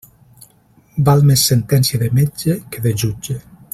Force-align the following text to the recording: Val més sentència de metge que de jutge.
Val 1.09 1.21
més 1.31 1.43
sentència 1.51 2.01
de 2.05 2.09
metge 2.21 2.57
que 2.75 2.83
de 2.87 2.95
jutge. 3.05 3.37